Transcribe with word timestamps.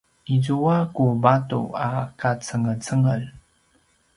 izua 0.35 0.75
ku 0.93 1.03
vatu 1.23 1.59
a 1.87 1.89
qacengecengel 2.19 3.21